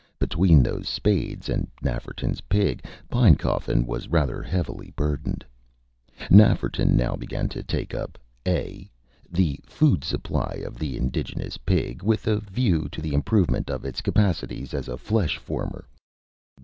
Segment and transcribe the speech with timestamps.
[0.17, 5.45] Between those spades and Nafferton's Pig, Pinecoffin was rather heavily burdened.
[6.31, 8.17] Nafferton now began to take up
[8.47, 8.89] "(a)
[9.29, 14.01] The food supply of the indigenous Pig, with a view to the improvement of its
[14.01, 15.87] capacities as a flesh former.